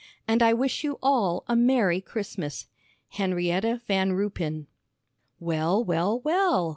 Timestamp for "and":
0.27-0.41